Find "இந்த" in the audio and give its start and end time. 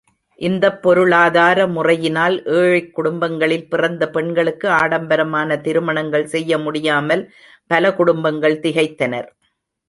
0.41-0.77